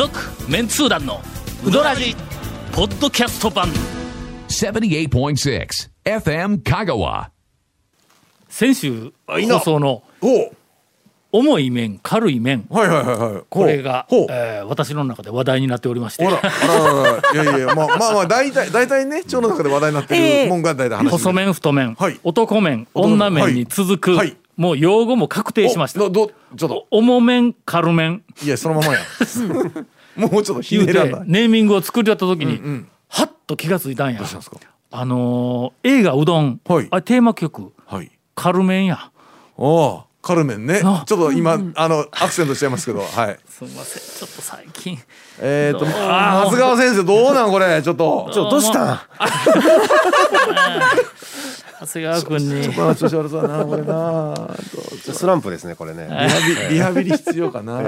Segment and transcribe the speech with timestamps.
[0.00, 0.18] 続
[0.48, 1.20] メンツー団の
[1.62, 2.16] ウドラジ
[2.72, 3.68] ポッドキャスト版。
[4.48, 7.28] 78.6 FM Kagawa.
[8.48, 10.02] 先週いな放送の
[11.32, 12.66] 重い面軽い面。
[12.70, 13.42] はいはいはいはい。
[13.50, 14.26] これが、ほう。
[14.30, 16.26] えー私の中で話題になっておりまして。
[16.26, 22.18] あらあらいやいやまあまあまあ大体大体ね町の中で話題になってるもんが大体話細麺太麺、はい。
[22.24, 24.34] 男麺女麺に続く、はい。
[24.56, 26.02] もう用語も確定しました。
[26.02, 26.86] おどどちょっと。
[26.90, 28.22] 重麺軽麺。
[28.42, 29.00] いやそのままや
[30.16, 32.60] もうちょっとひ言うてねらんだネーミングを作りやった時に、
[33.08, 34.18] はっと気がついたんや。
[34.18, 34.56] どうしたんですか？
[34.92, 36.88] あのー映画うどん、はい。
[36.90, 37.72] あれテーマ曲。
[37.86, 38.10] はい。
[38.34, 39.10] 軽麺や。
[39.56, 43.00] おあカルメンねちょあっと今あのアクセントしちゃいますけど。
[43.00, 43.38] はい。
[43.48, 44.02] すみません。
[44.02, 44.98] ちょっと最近。
[45.40, 47.80] えっとどう長谷川先生どうなんこれ？
[47.82, 48.28] ちょっと。
[48.34, 49.00] ちょっとどうしたん
[51.80, 52.68] 長谷川君に。
[52.76, 54.34] まあ調子悪そうだなこれな。
[55.14, 56.06] スランプですねこれね。
[56.08, 57.80] リハビリハビリ必要かな。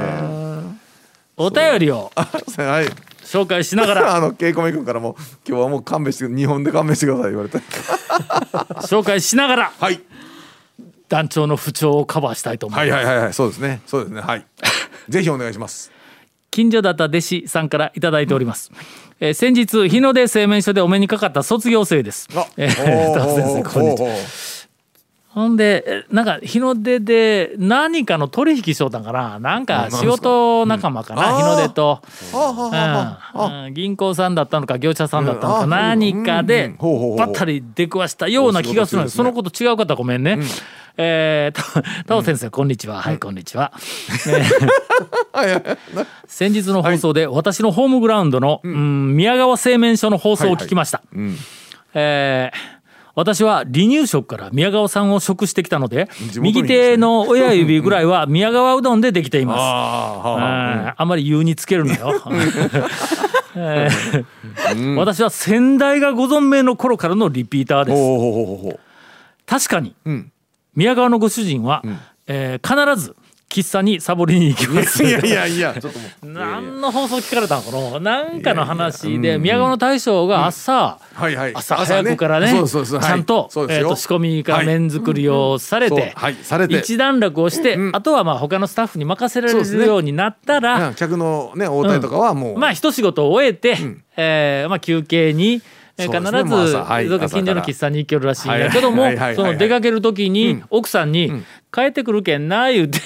[1.37, 2.11] お便りを。
[2.15, 2.89] はい。
[3.25, 4.15] 紹介しながら。
[4.17, 7.59] あのケイコメ君からも今日はもう勘弁して日本で勘弁してください言われて。
[8.87, 9.73] 紹介しながら。
[9.79, 10.01] はい。
[11.09, 13.35] 団長の不調をカバーしたいと思います、はいはいはいはい。
[13.35, 13.83] そうですね。
[13.87, 14.23] そうですね。
[14.23, 14.47] はい。
[15.09, 15.91] ぜひお願いします
[16.53, 18.71] 近所だった弟子さんからいただいております、
[19.19, 22.29] えー先日日の出製麺所でお目にかかった卒業生です。
[22.37, 24.09] あえー田 先生こんにちは。
[24.09, 24.15] は
[25.35, 29.39] ほんでえなんか日の出で何かの取引しようたんかな。
[29.39, 31.37] なんか仕事仲間かな、うん。
[31.39, 32.03] 日の出と、
[33.73, 36.75] 銀行さんだったのか業者さんだったのか、何かで
[37.17, 39.17] ばったり出くわしたような気がするのですね。
[39.17, 40.39] そのこと違う方ごめんね。
[40.99, 43.01] えー、た田尾先生、こんにちは。
[43.01, 43.73] はい、こんにちは。
[45.35, 45.57] え
[45.97, 49.17] ー先日の放送で、私のホームグラウンドの、うん。
[49.17, 51.01] 宮川製麺所の放送を聞きました。
[51.17, 51.37] ん。
[51.95, 52.82] えー
[53.15, 56.09] 私は離乳食から宮川さんを食してきたので、
[56.41, 59.59] 右手の親指ぐらいは宮川うどんでできています。
[60.97, 62.15] あんまり言うにつけるのよ。
[63.55, 68.79] えー私は先代がご存命の頃からのリピーターです。
[69.47, 70.33] 確かにうん
[70.75, 71.83] 宮川のご主人は、
[72.27, 73.15] えー必ず
[73.53, 75.05] 喫茶にサボりに行きます。
[75.05, 76.27] いやいやいやちょっともう。
[76.27, 81.55] 何の放送聞かれたのかななんかの話で宮川の大将が朝、はいはい。
[81.55, 83.01] 朝早くからねそうそうそう。
[83.01, 86.35] ちゃんと,、えーと仕込みから麺作りをされて、はい。
[86.37, 86.79] されて。
[86.79, 90.95] 一段落をして、あとはまあ他のスタッフに任せられるようになったら、うん。
[90.95, 92.59] 客のね応対とかはもう。
[92.59, 93.77] まあ一仕事を終えて、
[94.17, 95.61] えーまあ、休憩に、
[95.97, 99.05] 必ず、近所の喫茶に行けるらしいんやけども
[99.35, 101.43] その出かける時に奥さんに
[101.73, 102.49] 「帰ってくるけん。
[102.49, 102.99] な」言うて、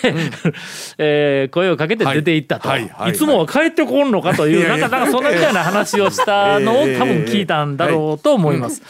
[0.99, 8.83] えー声をかけて出て行ったと、はいつもは帰ってこんのかというなんかなんかそんなみたいな話をしたのを多分聞いたんだろうと思います。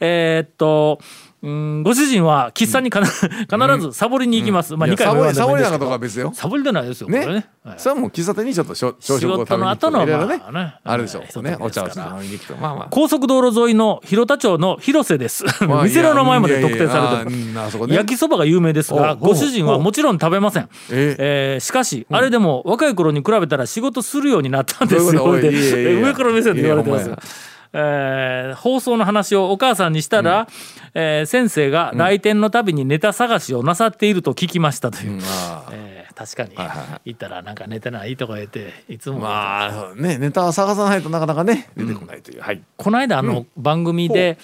[0.00, 1.00] えーっと
[1.40, 4.76] うんご主人は喫茶にかな必ずサボりに行きます。
[4.76, 6.32] まあ2回も言わんでサボりなんかとかは別よ。
[6.34, 7.08] サボりでないですよ。
[7.08, 7.24] ね。
[7.26, 7.48] ね。
[7.64, 7.78] はい。
[7.78, 10.38] それはもう喫茶店にちょっと朝食を食べ事のに行くとかね。
[10.38, 10.74] まあね。
[10.82, 11.20] あるでしょ。
[11.20, 12.56] ひとときねお茶を飲みに行くと。
[12.56, 12.88] まあまあ。
[12.90, 15.44] 高速道路沿いの広田町の広瀬です。
[15.64, 20.68] まあ店の名前まで特定されて焼きそばが有名ですが、ご主人はもちろん食べません。
[20.90, 21.16] え？
[21.18, 25.24] えーしかし、あれでも若い頃に比べたら仕事するようになったんですよ。
[25.24, 27.57] 上から目線で言われてます。
[27.72, 30.48] えー放送の話をお母さんにしたら、
[30.94, 37.00] えー先生が来店のたびにネタ探しをなさっていると聞きましたという、まあえー確かに、はいはいはい。
[37.04, 42.40] 行ったらなんか寝てないとか言っていつも、まあねネタを探さないとなかなかね出てこないという。
[42.40, 42.60] はい。
[42.76, 44.36] この間あの番組で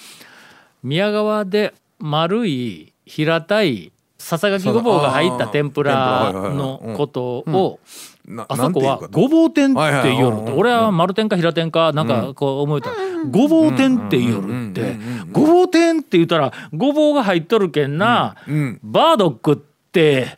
[0.83, 7.79] 宮川で丸い平たいささがきごぼうが入った天ぷらのことを
[8.27, 12.91] なあそこはごぼう天ってはいうのって俺は丸天か平天かなんかこう思えた。
[13.29, 14.97] ごぼう天って言うのって
[15.31, 18.79] ごぼう天って言ったらごぼうが入っとるけんなうん。
[18.83, 19.57] バードックっ
[19.91, 20.37] て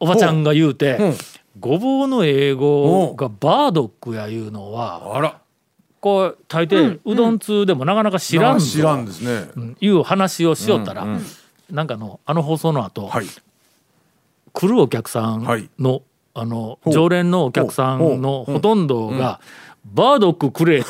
[0.00, 1.14] おばちゃんが言うてうん。
[1.58, 5.40] ごぼうの英語がバードックやいうのはあら。
[6.00, 8.66] こう大抵うどん通でもなかなか知らんぞ。
[8.66, 9.50] 知らんですね。
[9.56, 9.76] うん。
[9.80, 11.06] いう話をしよったら、
[11.70, 13.26] なんかのあの放送の後、はい。
[14.52, 15.68] 来るお客さんの、はい
[16.38, 19.40] あの常連のお客さんのほとんどが
[19.84, 20.86] 「バードックくれ」って。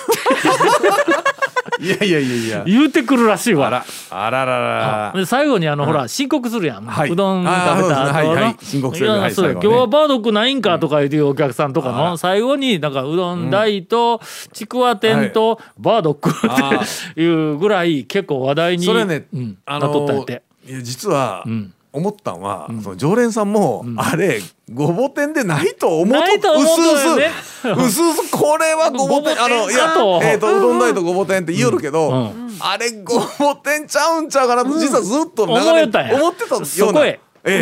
[1.78, 2.64] いやいやいやいや。
[2.64, 3.66] 言うてくるらしいわ。
[3.66, 5.12] あらあらららら。
[5.14, 7.10] で最後にあの、ほら申告するやん、はい。
[7.10, 8.10] うどん食べたあーそうですね。
[8.12, 8.56] はい後のはい。
[8.62, 9.66] 申告するいやそうはい最後ね。
[9.66, 14.22] 今日はバードックないんかとか言うていうお客さんとかあの最後になんかうどん大と
[14.54, 20.42] ちくわ天とバードックあっていうぐらい結構話題にそれねうんあなっとったって。
[20.66, 24.40] いや実はん思ったんはその常連さんもあれ
[24.72, 30.20] ごぼ天でないと思うないと思うすうすうすこれはごぼ天あのいやと。
[30.22, 32.56] えっとうどん大とごぼ天って言おるけどうん。
[32.60, 35.84] あれごぼ天ちゃうんちゃうかなと実はずっと長年
[36.14, 37.00] 思ってたような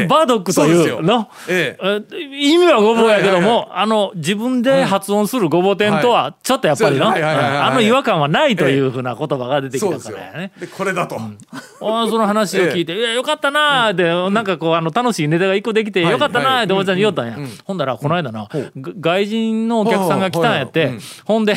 [0.09, 2.01] バードックというの、ええ。
[2.33, 10.53] 意味はごぼうやけども、あの自分で発音するごぼう天とはちょっとやっぱりの、あの違和感はないというふうな言葉が出てきたからやね。
[10.59, 16.13] でこれだと、あーその話を聞いて「いやよかったな」って、なんかこうあの楽しいネタが一個できて「はい。
[16.13, 17.27] よかったな」っておばちゃんに言おったん。
[17.27, 18.61] や、ほんだらこの間な、が
[19.01, 20.93] 外人のお客さんが来たんやって、
[21.25, 21.45] ほん。
[21.45, 21.55] で、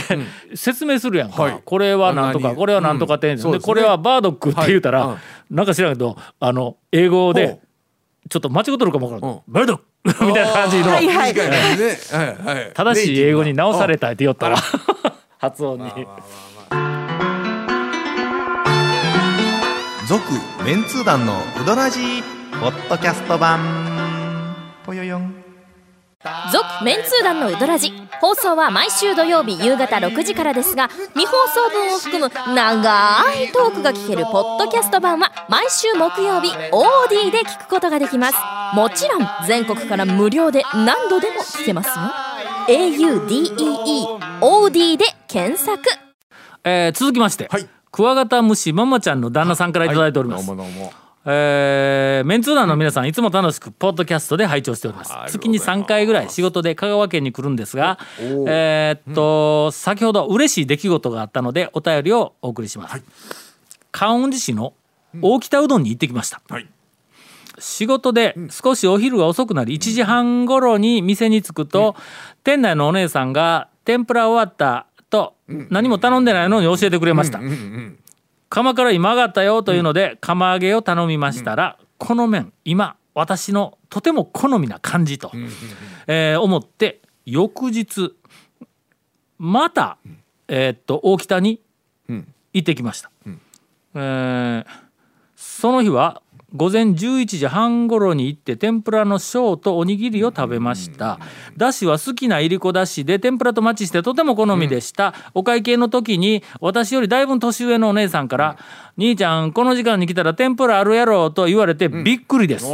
[0.53, 1.61] 説明するやんか、はい。
[1.63, 2.55] これはなんとか何？
[2.57, 5.17] これはなんとかって、でこれはバードックって言うたら、はい。
[5.49, 7.59] なんか知らんけどあの英語ほでう
[8.29, 9.41] ちょっと間違っとるかもわからん、うん。
[9.47, 11.33] バードみたいな感じの、はいはい。
[12.73, 14.57] 正しい英語に直されたたって言ったら。
[15.37, 15.91] 発音に。
[20.07, 20.23] 続
[20.63, 23.96] メンツー団のウドラジーポッドキャスト版
[26.51, 27.93] 続メンツー団のウドラジ。
[28.19, 38.37] 放送は毎週土曜日夕方6時からですが未放送分を含む長いトークが聞けるポッドキャスト版は毎週木曜日 OD で聞くことができます。
[38.75, 41.95] もちろん全国から無料で何度でも聞けますよ。
[42.67, 45.81] Audeeod で検索。
[46.63, 47.67] えー続きまして、はい。
[47.91, 50.47] クワガタムシママちゃんの旦那さんからいただいております。
[50.47, 50.91] どうもどうも
[51.29, 55.13] えーメンツー団の皆さんいつも楽しくポッドキャストで拝聴しております。
[55.27, 63.03] 月にございます3回ぐらい仕事で香川県に来るんですがえーっと、先ほど嬉しい出来事があったのでお便りをお送りします、
[63.91, 64.73] 観音寺市の
[65.21, 66.67] 大北うどんに行ってきました、はい
[67.59, 71.95] 仕事で少しお昼が遅くなり1時半頃に店に着くと、
[72.43, 77.39] 店内のお姉さんが天ぷら終わったと何も頼んでないのに教えてくれました、
[78.49, 85.31] 釜から今上がったよというので釜揚げを頼みましたら、この麺今私のとても好みな感じと、
[86.07, 88.15] えー思って翌日
[89.37, 89.97] また、
[90.47, 91.61] えーっと大北に
[92.53, 93.11] 行ってきました、
[93.95, 94.65] えー
[95.35, 96.21] その日は
[96.55, 101.19] 午前11時半頃に行って天ぷらの小とおにぎりを食べました。
[101.57, 108.57] だしは好きないりこだしで天ぷらとマッチしてとても好みでした、お会計の時に私よりだいぶ年上のお姉さんから
[108.97, 112.65] 「兄ちゃんこの時間に来たら天ぷらあるやろ」と言われてびっくりです、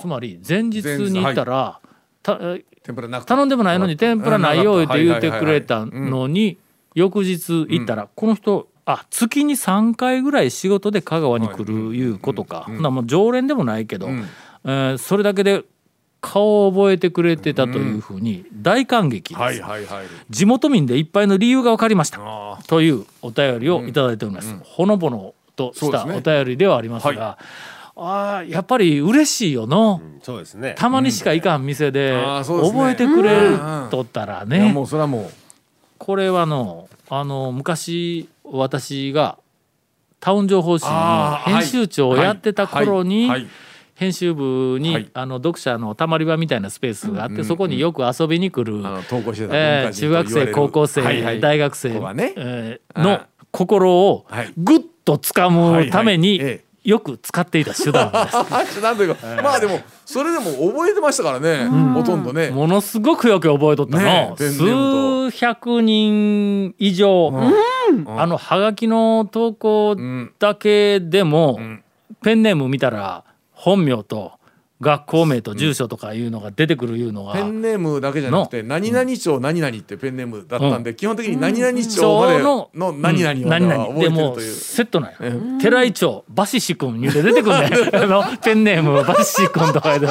[0.00, 1.80] つまり前日に行ったら、
[2.22, 6.58] 頼んでもないのに天ぷらないよって言ってくれたのに
[6.94, 12.10] 翌日行ったらこの人あ月に3回ぐらい仕事で香川に来るい。
[12.10, 15.64] うことか、ほんならもう常連でもないけど、えーそれだけで
[16.20, 20.06] 顔を覚えてくれてたというふうに大感激です、はいはいはい。
[20.28, 22.18] 地元民でいっぱいの理由が分かりました。
[22.20, 27.38] あというお便りをいただいております、ほのぼのとしたお便りではありますが
[27.96, 30.74] あーやっぱり嬉しいよの、そうですね。
[30.76, 32.14] たまにしか行かん店で
[32.44, 33.30] 覚えてくれ
[33.90, 34.72] とったらね。
[34.72, 35.30] もうそれはも
[35.98, 39.38] これはのあの昔私が
[40.20, 43.30] タウン情報誌の編集長をやってた頃に
[43.94, 45.10] 編集部にはい。
[45.12, 48.82] あの読者のたまり場みたいなスペースがあってそこによく遊びに来る
[49.92, 52.00] 中学生高校生、大学生、
[52.96, 53.20] の
[53.50, 54.52] 心をはい。
[54.56, 58.18] ぐっと掴むためによく使っていた手段で
[58.70, 58.80] す。
[58.80, 62.50] なんというかまあでもそれでも覚えてましたからねほとんどね。
[62.50, 67.30] ものすごくよく覚えとったの、数百人以上、
[68.06, 69.96] あのハガキの投稿
[70.38, 71.58] だけでも、
[72.22, 74.32] ペンネーム見たら本名と
[74.80, 84.54] 学校名と住所とかいうのが出てくるいうのが、ペンネームだけじゃなくて何々町何々ってペンネームだったんで基本的に何々町までの何々を何々覚えでもてるという。
[84.54, 85.18] セットなんや。
[85.60, 87.70] 寺井町バシシ君言うて出てくるね。
[87.92, 90.08] あのペンネームバシシ君とかやで。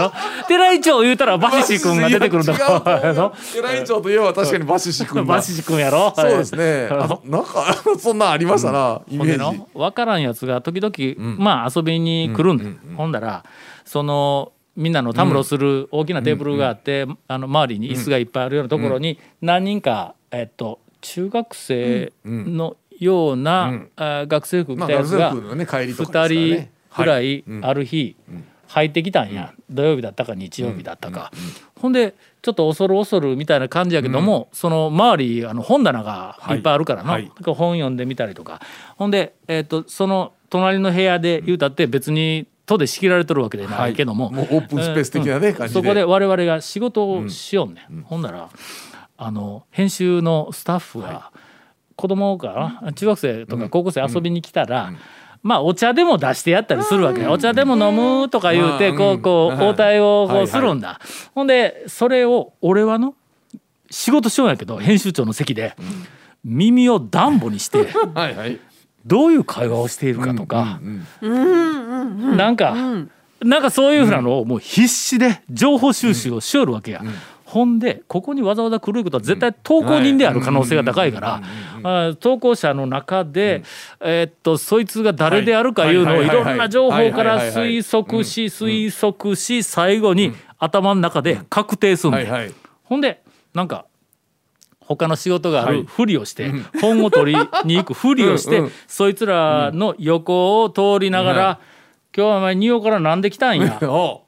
[0.47, 3.01] 寺井町言うたらバシシ君が出てくるとか。
[3.03, 6.13] 違うと思う寺井町といえば確かにバシシ君バシシ君やろ。
[6.15, 6.89] そうですね。
[6.91, 9.37] あなんか そんなんありましたなイメージ。
[9.39, 13.43] の分からんやつが時々、まあ遊びに来るんだ、ほんだら
[13.85, 27.43] そのみんなのたむろする大きなテーブルがあって、あの周りに椅子がいっぱいあるようなところに何人か、えっと、中学生のような、あ学生服着まあたやつが学生服のね帰りとかですから2ね人ぐらい。
[27.61, 28.15] ある日
[28.67, 31.31] 入ってきたんや、土曜日だったか日曜日だったか、
[31.75, 36.59] ほんでちょっと恐る恐るみたいな感じやけども、その周りあの本棚がい。
[36.59, 37.29] っぱいあるからの、はい。
[37.43, 38.61] 本読んでみたりとか。
[38.95, 45.53] ほんで、えー、とその隣の部屋で言うたって別に戸で仕切られてるわけでないけども、はいもうオープンスペース的なねうん。
[45.55, 45.79] 感じで。
[45.81, 48.49] そこで我々が仕事をしようね、ん、ほんなら
[49.17, 51.31] あの編集のスタッフが
[51.95, 52.93] 子供がな？
[52.93, 54.93] 中学生とか高校生遊びに来たら、
[55.43, 58.97] まあお茶でも出してやったりするわけ、お茶でも飲むとか言うて、うん。
[58.97, 59.67] こうこうはい。
[59.69, 60.99] 応対をこはいうするんだ、
[61.35, 63.15] ほんでそれを俺はの
[63.91, 65.75] 仕事しようんやけど編集長の席で
[66.43, 67.79] 耳を暖房にして
[68.13, 68.59] はいはい
[69.05, 70.79] どういう会話をしているかとか、
[71.21, 72.75] なんか、
[73.41, 77.01] なんかそういうふうなのをもう必死で情報収集をしよるわけや。
[77.45, 81.41] ほんでここにわざわざ来ることは絶対投稿人である可能性が高いから
[81.81, 83.63] あ投稿者の中で、
[84.01, 92.31] えーっとそいつが誰であるかいうのをはいいろんな情報から推測し推測し最後に頭の中で確定するんだよ。
[92.31, 92.53] はいはい。
[92.83, 93.23] ほんで
[93.55, 93.85] なんか
[94.89, 101.59] 他の仕事があるふりをして、本を取りに行くふりをして、うんうんそいつらの横を通りながら
[102.15, 104.23] 「今日はお前仁王から何で来たんや」 お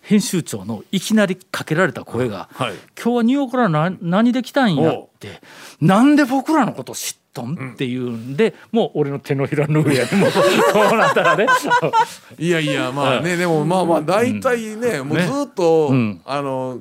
[0.00, 5.40] 編集長のいきなりかけられた声がはい「今日は仁王から何何で来たんや」って
[5.80, 10.30] 「なんで僕らのこと知っとん?」っていうんでもう俺の手のひらの上やもう
[10.72, 11.46] こうなったらね。
[12.38, 16.20] いやいやまあねでもまあまあ大体ねもうずっとうん。
[16.24, 16.80] あの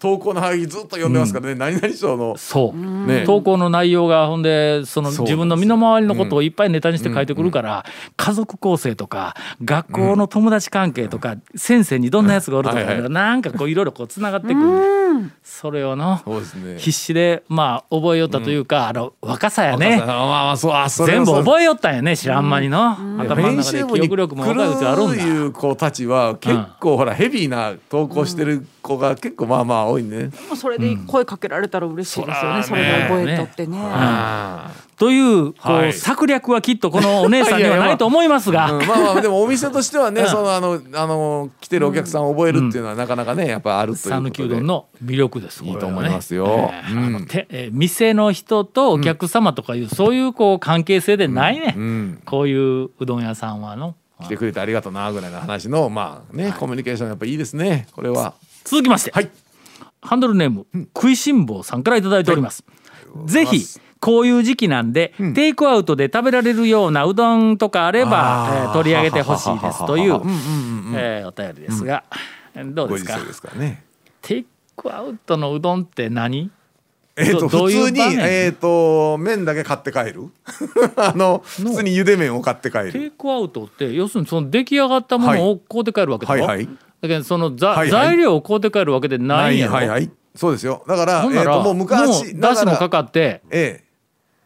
[0.00, 1.54] 投稿のハガキずっと読んでますからね。
[1.54, 3.24] 何々賞のそう、ね。
[3.26, 7.84] 投稿の内容がほんでその自分の身の回りのことをいっぱいネタにして書いてくるから、
[8.16, 16.78] 家族構成とか学校の友達関係とか、先生にどんなやつがおるとか、はいはいなんかこういろいろこうつながってくる、それをのそうですね。
[16.78, 19.98] 必死でまあ覚えよったというか、あの若さやね。
[19.98, 25.22] まあまあそうあそれ全部え覚えよったんやね知らん間にの、頭の中で記憶力も若いうちはあるんだ。
[25.22, 30.30] いう子たちは結構ほらヘビーな投稿してる子が結構まあまあ多いね。
[30.48, 32.86] もうそれで声かけられたら嬉しいですよね、そそらね。
[32.86, 33.78] れで覚えとってね。
[33.80, 35.92] あというこう、はい。
[35.94, 38.70] 策略はきっとこのお姉さんにはないと思いますが。
[38.72, 38.86] うん。
[38.86, 44.28] まあまあ でもお店としてはね、そのあのあの来てるお客さんを覚えるっていうのはなかなかねやっぱあるということで。
[44.28, 45.64] 讃岐うどんの魅力です。
[45.64, 46.70] いいと思いますよ。
[46.72, 47.04] えーうん。
[47.16, 52.20] あのてえー店の人とお客様とかいう、そういうこう関係性でないね、うん。
[52.26, 53.94] こういううどん屋さんはの。
[54.22, 57.86] 来てくれてありがとうなぐらいの話のまあねコミュニケーションやっぱいいですね。
[57.92, 58.34] これは。
[58.64, 59.30] 続きまして、はい
[60.02, 60.66] ハンドルネーム、
[60.96, 62.64] 食いしん坊さんからいただいております。
[63.26, 63.64] ぜひ
[64.00, 70.94] こういう時期なんで、テイクアウトで食べられるようなうどんとかあれば、えー取り上げてほしいですという うんうんうんうん。
[70.96, 72.04] えーお便りですが、
[72.56, 73.18] どうですか？
[73.18, 73.82] ですからね。
[74.22, 76.50] テイクアウトのうどんって何？
[77.16, 80.28] えっ、とどどう普通にえっ、と麺だけ買って帰る。
[80.96, 82.92] あの普通に茹で麺を買って帰る。
[82.92, 86.68] テイクアウトって要するにその出来上がったものを買うて帰るわけだろ、はいはい
[87.00, 87.90] だけどそのざ、はいはい。
[87.90, 90.10] 材料を買うて帰るわけでないんやろ、はいはい。
[90.34, 90.84] そうですよ。
[90.86, 93.84] だからほんなら、えーともう昔だしもかかかってえ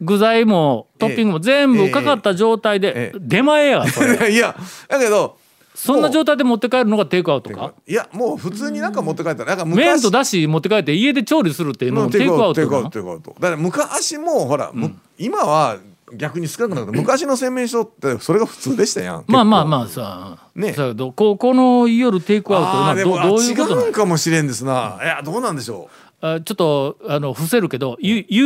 [0.01, 4.19] 具材もトッピングも全部かかった状態えでえ出前やそれ。
[4.29, 4.57] え いや
[4.89, 5.37] だけど
[5.75, 7.73] そんな状態で持って帰るのがテイクアウトか？
[7.87, 9.45] いやもう普通になんか持って帰った。
[9.45, 15.77] らなんか麺昔とだし持って帰って家で調理するっていうののもテイクアウトテイクアウなトテイクアウトだから昔もほら、む今は
[16.13, 16.93] 逆に少なくなった。
[16.93, 19.17] 昔の洗面所ってそれが普通でしたやん。
[19.17, 20.73] あまあまあまあさ、ね。
[20.75, 24.99] さここの夜テイクアウトどどういうことなんかもしれんですな。
[25.03, 25.89] いやどうなんでしょ
[26.21, 28.45] あちょっとあの伏せるけどユユ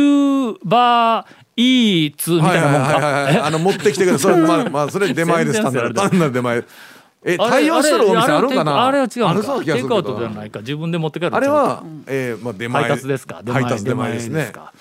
[0.51, 1.25] ーバー
[1.55, 6.63] イーツうみたいなもんか、はいはいはいはいあの持ってきてくれそれまあまあそれ出前です単なる単なる出前。
[7.21, 8.85] え対応してるお店あるんかな？
[8.85, 9.89] あれは違うあのかるそうな気がするけど。
[9.89, 10.59] テイクアウトではないか？
[10.59, 13.41] 自分で持って帰るあれは、えーまあ出前配達ですか？
[13.43, 14.51] 出前ですね。
[14.53, 14.73] か？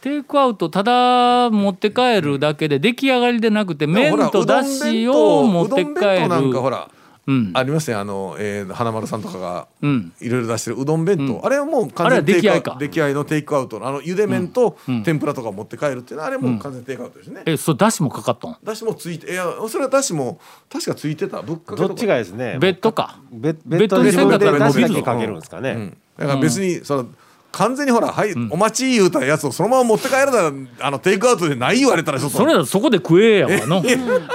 [0.00, 6.90] テイクアウトただ持って帰るだけで出来上がりでなくて麺とだしを持って帰うどん弁当なんかほるら
[7.28, 7.50] うん。
[7.52, 10.12] ありますねあの、えー、花丸さんとかがうん。
[10.18, 12.76] いろいろ出してるうどん弁当、あれはもう完全にあれは出来合いか。
[12.80, 18.56] 出来合いのテイクアウトのあのゆで麺と天ぷらとか持って帰るっていうのはあれもう完全にテイクアウトですね、えそうだしもかかっとん？
[18.64, 20.40] だしもついていやそれはだしも
[20.70, 21.42] 確かついてた。
[21.42, 22.56] ぶっかどっちがですね。
[22.58, 23.18] ベッドか。
[23.30, 27.08] ベベッドベッドににせんかったら伸びるぞ出しだけかけるんですかね、うん、だから別にその
[27.52, 32.38] 完全にほら「はい、お待ち」言うたやつをそのまま持って帰るならあのテイクアウトでない言われたらちょっと。
[32.38, 33.82] それだとそこで食えやわの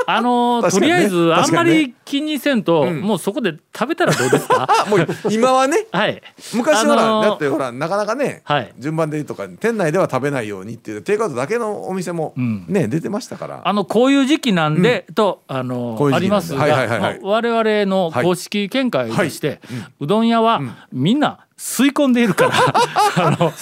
[0.07, 6.21] あのとりあえずあんまり気にせんと、もうそこで食べたらどうですかあもう今はねはい
[6.53, 19.61] 昔ほら、あのーだってほらなかなかね、はい順番でとか店内では食べないようにっていうテイクアウトだけのお店もんね、出てましたからあのこういう時期なんで、とあのありますが、はいはいはいはいまあ我々の公式見解として、
[19.99, 22.51] うどん屋はみんな吸い込んでいるから、
[23.25, 23.53] あの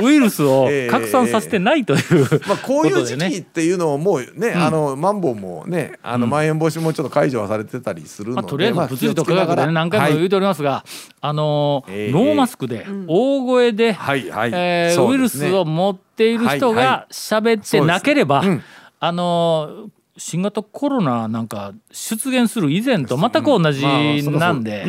[0.00, 10.84] ウイルスを拡散させてないという、まあ、こういう時期っていうのをもうね、あのマンボウもねあのまん延防止もちょっと解除はされてたりするので、まあ、とりあえずまあ物理と科学でね何回も言うておりますが、
[11.20, 14.50] あのえーノーマスクで大声で、はいはい。
[14.54, 15.10] えーね。
[15.10, 18.64] ウイルスを持っている人はいはが喋ってなければ、そうですうん。
[19.00, 19.90] あの
[20.20, 24.84] 新型コロナなんか出現する以前と全く同じなんで、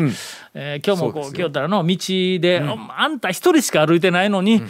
[0.54, 1.32] えー今日もこそうですよ。
[1.32, 1.98] う来よったらの道
[2.42, 4.62] で、あんた一人しか歩いてないのに、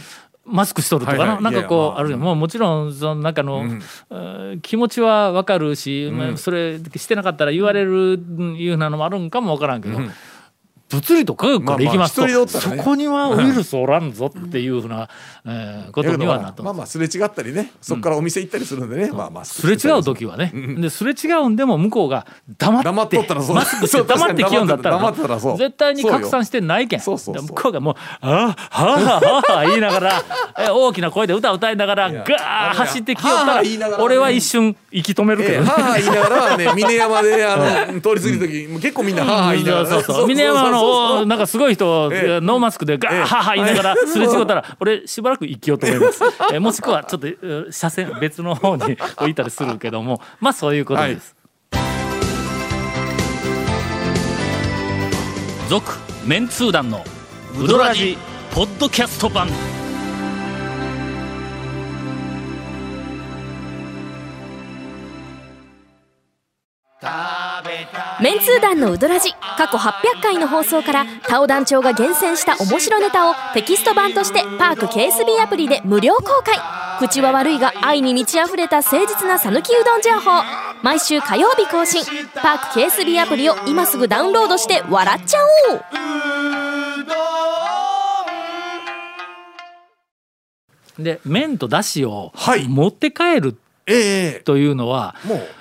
[0.44, 2.18] マスクしとるとかな,、なんかこうああるよ。
[2.18, 3.64] もうもちろんその中の、
[4.10, 8.20] えー気持ちはわかるし、まあそれしてなかったら言われる
[8.56, 9.98] いうなのもあるんかもわからんけど、
[10.92, 12.46] 物理と科学からいきますと、まあまあね。
[12.48, 15.08] そこにはウイルスおらんぞっていうふうな、
[15.46, 16.62] えーことにはなと。
[16.62, 17.72] まあまあすれ違ったりね。
[17.80, 22.26] そこからお店行ったりするんでね、まあまあすれ違う時はね、ですれ違うんでも向こうが
[22.58, 22.84] 黙って。
[22.84, 25.58] 黙っとったらそうマスクして黙ってきようんだったら黙ってたらそう。
[25.58, 27.00] 絶対に拡散してないけん。
[27.00, 27.18] 向
[27.54, 30.22] こうがもう「ああはあはあはあ」言いながら
[30.58, 35.68] え大きな声で歌歌いながらガやーッ走ってきよったら俺は一瞬息止めるけええどね。
[35.68, 39.90] はあはあ言いながらね 峰山であの通り過ぎる時もう結構みんなはあはあ言いながらね。
[39.90, 40.26] そうそうそう。
[40.28, 42.40] 峰山のおなんかすごい人、ええ。
[42.40, 46.22] ノーマスクでガーハー言いながらすれ違ったら俺しばらく息を止めます、
[46.52, 51.36] えもしくはちょっとえー車線別の方に置いたりするけどもまあそういうことです。
[55.68, 55.90] 続、
[56.26, 57.02] メンツー団の
[57.58, 58.18] ウドラジ
[58.54, 59.48] ポッドキャスト版
[68.20, 76.56] メンツー団のウドラジ過去800回の放送からタオ団長が厳選した面白ネタをテキスト版としてパーク KSB アプリで無料公開。
[77.00, 80.42] 口は悪いが愛に満ち溢れた誠実な讃岐うどん情報。
[80.84, 82.04] 毎週火曜日更新。
[82.34, 85.38] パーク KSB アプリを今すぐダウンロードして笑っちゃ
[85.72, 85.76] お
[91.00, 91.02] う。
[91.02, 92.68] で麺とだしをはい。
[92.68, 93.56] 持って帰る
[93.92, 95.14] ええというのは、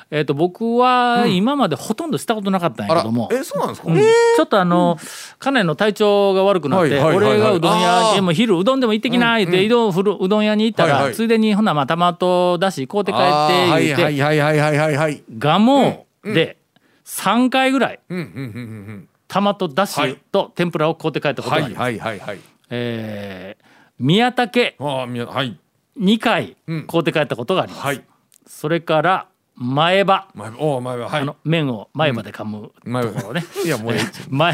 [0.10, 3.98] えー、と僕は今までほとんどしたことなかったんやけども、えそうなんですか、うん。
[3.98, 4.98] ちょっとあの、
[5.40, 7.38] 家内の体調が悪くなって、はいはいはいはい。
[7.38, 9.92] 俺がうどん屋でも昼うどんでも行ってきないって、うどん。
[9.92, 11.16] ふるうどん屋に行ったら、はいはい。
[11.16, 15.24] ついでにほなまあ玉とだし買うて帰って言うて、はいはいはいはいはいはい。
[15.38, 16.58] ガモで
[17.06, 22.02] 3回ぐらいうんうんうんうん玉とだしはいと天ぷらを買うて帰ったうんはいことがあります。
[22.04, 23.66] はいはいはいえー
[23.98, 25.58] 宮武ああみやはい。
[26.00, 26.88] 2回うん。
[26.88, 27.86] 買うて帰ったことがあります。
[27.86, 28.04] はい
[28.52, 31.22] それから前歯、前おお前ははい。
[31.22, 33.46] あの麺を前歯で噛む前ところね。
[33.66, 34.54] いやもうええ前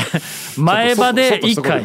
[0.55, 1.83] 前歯で一回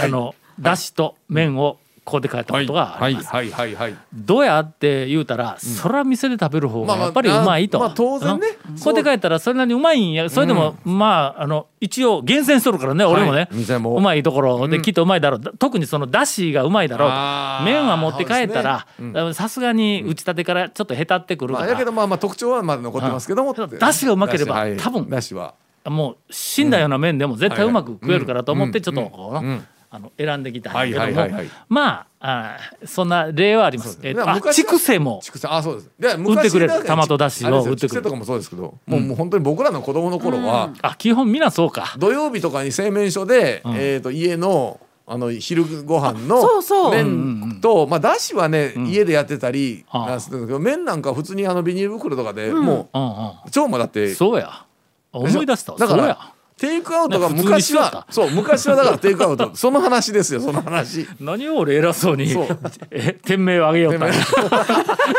[0.00, 3.28] あのだしと麺を買うて帰ったことがあります。
[3.28, 7.78] はいはいはいはいどうやって言うたら、そら店で食べる方がやっぱりうまいと。
[7.78, 8.48] まあ当然ね。
[8.70, 8.78] うん。
[8.78, 10.30] 買うて帰ったらそれなりにうまいんや。
[10.30, 13.38] それでも、まああの一応厳選しとるからね、俺もね。
[13.40, 13.96] はい店も。
[13.96, 15.40] うまいところできっとうまいだろう。
[15.58, 18.86] 特にそのだしがうまいだろう麺は持って帰ったら
[19.34, 23.54] さすがに打ち立てからちょっとへたってくるまあやけから、どまあまあ特徴はまだ残ってますけども。
[23.56, 23.78] うん。
[23.78, 25.08] だしがうまければ多分。
[25.08, 25.54] だしは。
[25.84, 28.84] もう死んだような麺でも絶対うまく食えるからと思ってうん。
[28.84, 33.98] ちょっとこうあの選んできたんはいやけども、はいはいはいまああーそんな例はあります。
[34.02, 35.20] えっとあ昔は筑西も。
[35.22, 35.90] 畜産あそうです。
[35.98, 38.02] で売ってくれる昔なんかトマトだしをあれですよ売ってくれる。
[38.02, 41.94] とかもそうですけどもうもう本当に僕らの子供の頃はあ基本みんなそうか。
[41.98, 43.70] 土曜日とかに製麺所でん。
[43.76, 46.90] えっと家のあの昼ご飯のそうそう。
[46.90, 53.10] 麺とまあだしはね家でやってたりするんですけど麺なんか普通にあのビニール袋とかでもうんうん。
[53.10, 54.66] う超もだってそうや。
[55.12, 55.78] 思い出したわ。
[55.78, 56.18] だからそうや。
[56.58, 59.50] テイクアウトが昔はそう昔はだからテイクアウト。
[59.56, 61.06] その話ですよその話。
[61.20, 62.34] 何を俺偉そうに
[62.90, 64.14] え店名をあげよったんや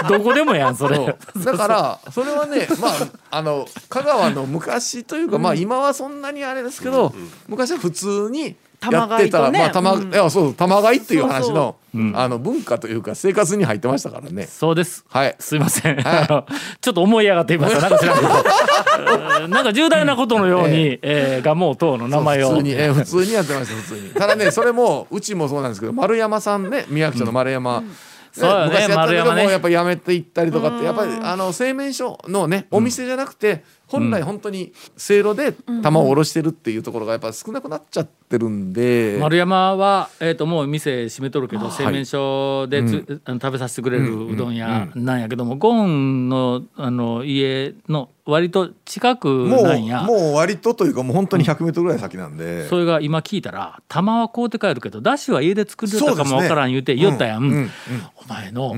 [0.09, 1.15] どこでもやんそれ。
[1.45, 2.91] だからそれはね まあ
[3.31, 7.13] あの香川の昔というかまあ今はそんなにあれですけど
[7.47, 9.59] 昔は普通にやってたね。
[9.59, 10.13] まあ玉うん。
[10.13, 12.17] いやそう玉買いっていう話のうん。
[12.17, 14.45] あの文化というか生活に入ってましたからね。
[14.45, 15.05] そうです。
[15.09, 15.35] はい。
[15.39, 16.53] すいません、はい。
[16.79, 18.29] ちょっと思い上がっていましたなんか知らんけど。
[19.43, 19.51] うん。
[19.51, 22.49] なんか重大なことのように、えー、ガモ等の名前を。
[22.51, 24.09] 普通に、えー普通にやってました普通に。
[24.11, 27.83] ただねそれもうちもそうなんですけど丸山さんね宮城町の丸山、
[28.31, 29.43] そうよね昔やったけど丸山ね。
[29.43, 39.17] もやっぱやめていったりとかってやっぱりあの製麺所のねお店じゃなくて本来本当にせいろで玉をおろしてるっていうところがやっぱ少なくなっちゃってるんで。
[39.19, 41.71] 丸山は、えー、ともう店閉めとるけどはい。
[41.71, 50.03] 製麺所でつ、あの食べさせてくれるうどん屋なんやけども、ゴーンのあの家の割と近くもなんや。
[50.03, 52.67] うもう割とというかもう本当に100メートルぐらい先なんで。
[52.67, 57.71] それが今聞いたら玉は買うて帰るけどだしは家で作りよったかもわからん言うて言ったやん。
[58.15, 58.75] お前の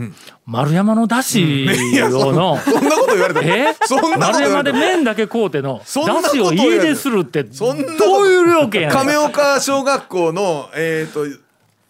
[0.52, 3.74] 丸山のだし用の、そんなこと言われてもえ？
[3.86, 5.84] そんなこと丸山で麺だけ買うてのだ
[6.30, 8.98] しを家でするってどそんなことういう料金やねん。
[8.98, 11.26] 亀岡小学校のえっ、と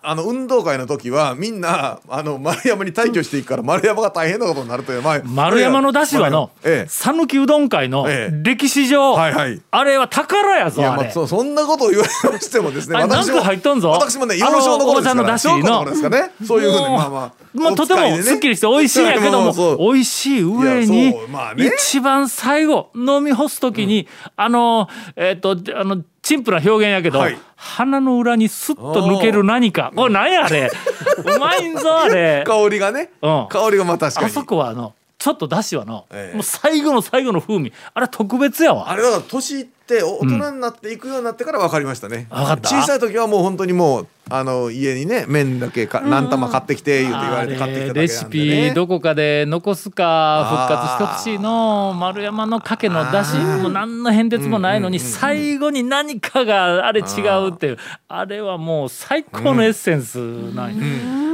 [0.03, 8.43] あの運動会の時はみんなあの丸山に退去していくから丸山が大変なことになるという、まあ、丸山のだしはのええ讃岐うどん会のええ。
[8.43, 9.61] 歴史上、はいはい。
[9.69, 13.89] あれは宝やいやまあそそんなことを言われましてもですねあれなんか入っとんぞ？
[13.91, 16.31] 私もね幼少の頃ですからあの頃ですかね。
[16.47, 21.69] そういうふうにもうまあまあまあ、とてもすっきりして美味しいんやけども美味しい上いにまあね。
[21.77, 27.37] 一番最後飲み干す時に、あのえっ、とあの陳腐な表現やけど、はい。
[27.57, 29.91] 鼻の裏にスッと抜ける何か。
[29.93, 30.71] これ何やあれ。
[31.17, 33.47] うまいんぞあれ、香りがね、うん。
[33.49, 34.27] 香りがまあ確かに。
[34.27, 36.35] あそこはあのちょっとだしはの、ええ。
[36.35, 37.73] もう最後の最後の風味。
[37.93, 38.89] あれ特別やわ。
[38.89, 42.69] あれだから年いってお大人になっていくようになってから分かりましたね、分かった？
[42.69, 48.25] 小さい時はもう本当にもうあの家にね麺だけか何玉買ってきて言うて言われて買ってきただけなんで、ね、レシ
[48.69, 57.77] ピどこかで残すか復活してほしいの丸山のかけのだしもう何の変哲もないのに最後に何かがあれ違うっていう
[58.07, 60.17] あれはもう最高のエッセンス
[60.53, 60.83] なんや、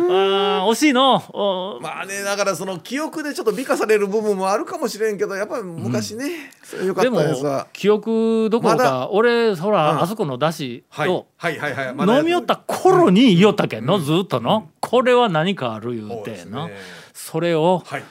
[0.09, 1.17] あー惜しいの？
[1.33, 1.79] お。
[1.81, 7.67] まあねだからその記憶でちょっと美化される部分もあるかもしれんけどやっぱり昔ね、それよかっでもたですわ。
[7.73, 10.01] 記憶どころか、俺ほら、うん。
[10.01, 14.69] あそこのだしはいをはいはいはいまだや飲みよった頃に言いよったけんの、ずっとの。
[14.79, 16.69] これは何かある言そううての
[17.13, 18.03] それをはい。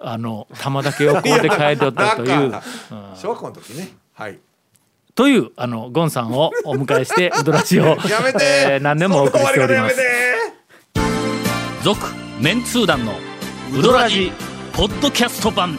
[0.00, 2.50] あの玉だけをこうで変えておったという。
[2.50, 3.94] だから小学校の時ね。
[4.12, 4.38] はい。
[5.14, 9.96] というあのゴンさんをお迎えしてウドラジオ やめて、えー何年もお送りしております。
[11.82, 12.00] 続
[12.40, 13.12] メンツー団の
[13.78, 14.32] ウドラジ
[14.72, 15.78] ポッドキャスト版